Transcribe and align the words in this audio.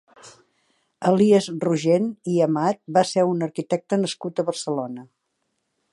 Elies 1.09 1.49
Rogent 1.65 2.07
i 2.35 2.39
Amat 2.47 2.81
va 2.97 3.03
ser 3.11 3.27
un 3.35 3.49
arquitecte 3.49 4.03
nascut 4.07 4.43
a 4.45 4.47
Barcelona. 4.49 5.07